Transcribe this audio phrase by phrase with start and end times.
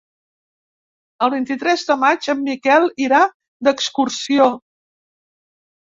[1.27, 3.19] El vint-i-tres de maig en Miquel irà
[3.69, 4.49] d'excursió.